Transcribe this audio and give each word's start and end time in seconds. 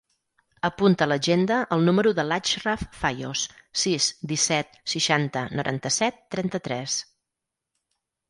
Apunta 0.67 1.03
a 1.05 1.07
l'agenda 1.09 1.57
el 1.75 1.83
número 1.89 2.13
de 2.19 2.23
l'Achraf 2.29 2.85
Fayos: 3.01 3.43
sis, 3.83 4.07
disset, 4.33 4.73
seixanta, 4.95 5.45
noranta-set, 5.59 6.17
trenta-tres. 6.37 6.97